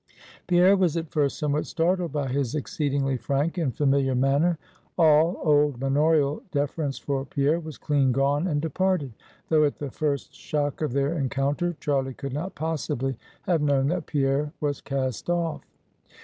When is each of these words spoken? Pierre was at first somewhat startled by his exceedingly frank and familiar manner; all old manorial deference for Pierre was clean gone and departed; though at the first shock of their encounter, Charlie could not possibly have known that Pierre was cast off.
Pierre 0.47 0.75
was 0.75 0.97
at 0.97 1.11
first 1.11 1.37
somewhat 1.37 1.67
startled 1.67 2.11
by 2.11 2.27
his 2.27 2.55
exceedingly 2.55 3.17
frank 3.17 3.55
and 3.59 3.71
familiar 3.77 4.15
manner; 4.15 4.57
all 4.97 5.39
old 5.43 5.79
manorial 5.79 6.41
deference 6.51 6.97
for 6.97 7.23
Pierre 7.23 7.59
was 7.59 7.77
clean 7.77 8.11
gone 8.11 8.47
and 8.47 8.63
departed; 8.63 9.13
though 9.49 9.63
at 9.63 9.77
the 9.77 9.91
first 9.91 10.33
shock 10.33 10.81
of 10.81 10.93
their 10.93 11.15
encounter, 11.15 11.75
Charlie 11.79 12.15
could 12.15 12.33
not 12.33 12.55
possibly 12.55 13.15
have 13.43 13.61
known 13.61 13.89
that 13.89 14.07
Pierre 14.07 14.51
was 14.59 14.81
cast 14.81 15.29
off. 15.29 15.61